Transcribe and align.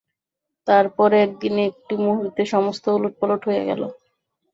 তার 0.67 0.85
পর 0.97 1.09
একদিনে 1.17 1.61
একটি 1.71 1.93
মুহূর্তে 2.05 2.41
সমস্ত 2.53 2.85
উলটপালট 2.97 3.41
হইয়া 3.47 3.63
গেল। 3.69 3.81